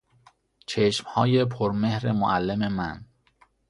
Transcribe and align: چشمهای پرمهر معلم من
چشمهای 0.65 1.45
پرمهر 1.45 2.11
معلم 2.11 2.73
من 2.73 3.05